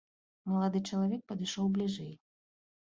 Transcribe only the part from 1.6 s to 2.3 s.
бліжэй.